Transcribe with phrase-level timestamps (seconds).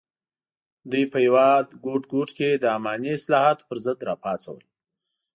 [0.91, 4.59] دوی په هېواد ګوټ ګوټ کې د اماني اصلاحاتو پر ضد راپاڅول.